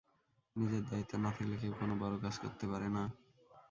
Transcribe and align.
নিজের 0.55 0.83
দায়িত্ব 0.89 1.13
না 1.17 1.29
থাকলে 1.31 1.55
কেউ 1.61 1.73
কোন 1.79 1.89
বড় 2.01 2.15
কাজ 2.23 2.35
করতে 2.43 2.65
পারে 2.71 2.87
না। 2.95 3.03